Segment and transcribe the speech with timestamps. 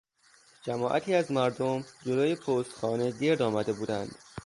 [0.65, 4.15] جماعتی از مردم جلو پستخانه گرد آمده بودند.